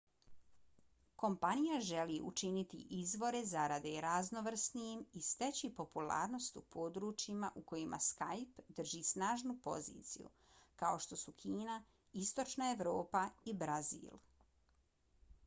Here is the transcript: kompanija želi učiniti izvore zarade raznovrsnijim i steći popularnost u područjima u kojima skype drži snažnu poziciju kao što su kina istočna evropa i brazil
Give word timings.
kompanija 1.23 1.75
želi 1.87 2.13
učiniti 2.29 2.77
izvore 2.99 3.41
zarade 3.49 3.89
raznovrsnijim 4.05 5.03
i 5.19 5.21
steći 5.27 5.69
popularnost 5.81 6.57
u 6.61 6.63
područjima 6.77 7.51
u 7.61 7.63
kojima 7.73 7.99
skype 8.05 8.65
drži 8.79 9.01
snažnu 9.11 9.57
poziciju 9.67 10.31
kao 10.83 10.99
što 11.07 11.19
su 11.25 11.35
kina 11.43 11.75
istočna 12.25 12.71
evropa 12.79 13.23
i 13.45 13.53
brazil 13.65 14.19